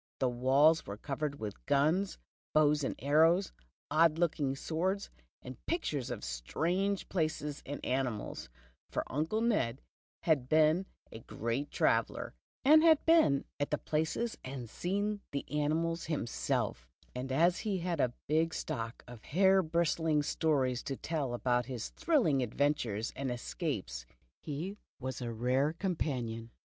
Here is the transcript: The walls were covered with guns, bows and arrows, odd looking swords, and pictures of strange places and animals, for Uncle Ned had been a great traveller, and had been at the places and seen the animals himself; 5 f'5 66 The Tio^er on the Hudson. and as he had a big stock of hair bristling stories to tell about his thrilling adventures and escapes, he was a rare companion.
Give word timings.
The 0.17 0.29
walls 0.29 0.87
were 0.87 0.97
covered 0.97 1.39
with 1.39 1.63
guns, 1.67 2.17
bows 2.55 2.83
and 2.83 2.95
arrows, 2.97 3.51
odd 3.91 4.17
looking 4.17 4.55
swords, 4.55 5.11
and 5.43 5.63
pictures 5.67 6.09
of 6.09 6.23
strange 6.23 7.07
places 7.07 7.61
and 7.67 7.79
animals, 7.85 8.49
for 8.89 9.03
Uncle 9.13 9.41
Ned 9.41 9.79
had 10.23 10.49
been 10.49 10.87
a 11.11 11.19
great 11.19 11.69
traveller, 11.69 12.33
and 12.65 12.81
had 12.81 13.05
been 13.05 13.45
at 13.59 13.69
the 13.69 13.77
places 13.77 14.39
and 14.43 14.67
seen 14.67 15.21
the 15.31 15.45
animals 15.51 16.05
himself; 16.05 16.87
5 17.13 17.13
f'5 17.13 17.13
66 17.13 17.13
The 17.13 17.19
Tio^er 17.19 17.19
on 17.19 17.27
the 17.27 17.33
Hudson. 17.35 17.37
and 17.37 17.45
as 17.45 17.59
he 17.59 17.77
had 17.77 17.99
a 17.99 18.13
big 18.27 18.53
stock 18.55 19.03
of 19.07 19.23
hair 19.25 19.61
bristling 19.61 20.23
stories 20.23 20.81
to 20.81 20.95
tell 20.95 21.35
about 21.35 21.67
his 21.67 21.89
thrilling 21.89 22.41
adventures 22.41 23.13
and 23.15 23.29
escapes, 23.31 24.07
he 24.41 24.77
was 24.99 25.21
a 25.21 25.31
rare 25.31 25.73
companion. 25.73 26.49